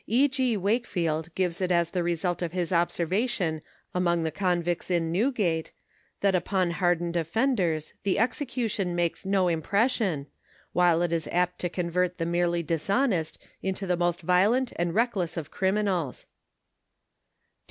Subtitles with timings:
[0.07, 0.27] E.
[0.27, 0.57] G.
[0.57, 3.61] Wakefield gives it as the result of his observation
[3.93, 5.71] among the convicts in Newgate,
[6.21, 10.25] that upon hardened offenders the execution makes no impression,
[10.73, 15.37] while it is apt to convert the merely dishonest into the most violent and reckless
[15.37, 16.25] of criminals."